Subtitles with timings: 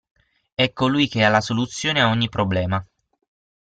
[0.55, 2.83] È colui che ha la soluzione a ogni problema.